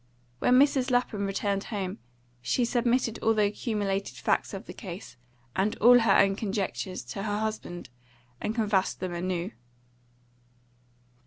When 0.39 0.55
Mrs. 0.57 0.89
Lapham 0.89 1.27
returned 1.27 1.65
home, 1.65 1.99
she 2.41 2.65
submitted 2.65 3.19
all 3.19 3.35
the 3.35 3.45
accumulated 3.45 4.15
facts 4.17 4.51
of 4.51 4.65
the 4.65 4.73
case, 4.73 5.15
and 5.55 5.77
all 5.77 5.99
her 5.99 6.17
own 6.17 6.35
conjectures, 6.35 7.03
to 7.03 7.21
her 7.21 7.37
husband, 7.37 7.89
and 8.41 8.55
canvassed 8.55 8.99
them 8.99 9.13
anew. 9.13 9.51